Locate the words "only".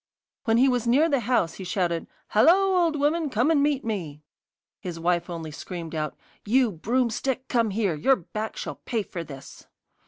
5.29-5.51